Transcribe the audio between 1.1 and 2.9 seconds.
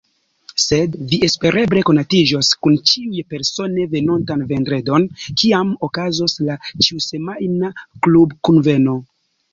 espereble konatiĝos kun